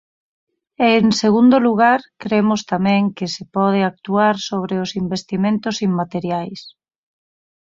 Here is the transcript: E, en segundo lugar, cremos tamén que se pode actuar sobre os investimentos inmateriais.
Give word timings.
E, 0.87 0.89
en 1.01 1.09
segundo 1.21 1.57
lugar, 1.67 1.99
cremos 2.23 2.61
tamén 2.71 3.03
que 3.17 3.27
se 3.35 3.43
pode 3.55 3.79
actuar 3.91 4.35
sobre 4.49 4.73
os 4.83 4.91
investimentos 5.03 5.75
inmateriais. 5.87 6.61